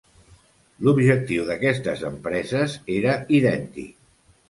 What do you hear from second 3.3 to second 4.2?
idèntic.